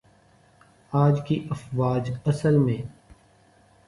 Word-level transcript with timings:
آج 0.93 1.19
کی 1.27 1.37
افواج 1.49 2.11
اصل 2.25 2.57
میں 2.57 2.81